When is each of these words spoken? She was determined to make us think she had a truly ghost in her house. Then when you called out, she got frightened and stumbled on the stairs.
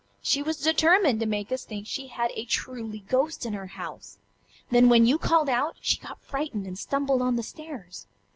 She 0.23 0.41
was 0.41 0.57
determined 0.57 1.19
to 1.19 1.27
make 1.27 1.51
us 1.51 1.63
think 1.63 1.85
she 1.85 2.07
had 2.07 2.31
a 2.33 2.45
truly 2.45 3.01
ghost 3.07 3.45
in 3.45 3.53
her 3.53 3.67
house. 3.67 4.17
Then 4.71 4.89
when 4.89 5.05
you 5.05 5.19
called 5.19 5.47
out, 5.47 5.75
she 5.79 5.99
got 5.99 6.19
frightened 6.23 6.65
and 6.65 6.75
stumbled 6.79 7.21
on 7.21 7.35
the 7.35 7.43
stairs. 7.43 8.07